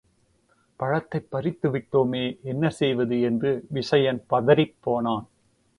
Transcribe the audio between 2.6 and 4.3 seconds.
செய்வது என்று விசயன்